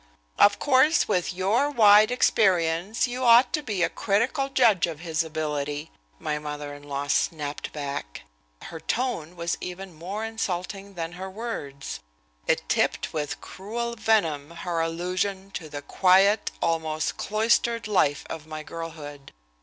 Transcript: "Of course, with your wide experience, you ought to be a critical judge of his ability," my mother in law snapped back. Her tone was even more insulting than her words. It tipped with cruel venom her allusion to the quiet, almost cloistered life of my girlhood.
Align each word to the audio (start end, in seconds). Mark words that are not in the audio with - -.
"Of 0.39 0.57
course, 0.57 1.07
with 1.07 1.31
your 1.31 1.69
wide 1.69 2.09
experience, 2.09 3.07
you 3.07 3.23
ought 3.23 3.53
to 3.53 3.61
be 3.61 3.83
a 3.83 3.87
critical 3.89 4.49
judge 4.49 4.87
of 4.87 5.01
his 5.01 5.23
ability," 5.23 5.91
my 6.17 6.39
mother 6.39 6.73
in 6.73 6.81
law 6.81 7.05
snapped 7.05 7.71
back. 7.71 8.23
Her 8.63 8.79
tone 8.79 9.35
was 9.35 9.59
even 9.61 9.93
more 9.93 10.25
insulting 10.25 10.95
than 10.95 11.11
her 11.11 11.29
words. 11.29 11.99
It 12.47 12.67
tipped 12.67 13.13
with 13.13 13.41
cruel 13.41 13.95
venom 13.95 14.49
her 14.49 14.79
allusion 14.79 15.51
to 15.51 15.69
the 15.69 15.83
quiet, 15.83 16.49
almost 16.63 17.17
cloistered 17.17 17.87
life 17.87 18.25
of 18.27 18.47
my 18.47 18.63
girlhood. 18.63 19.31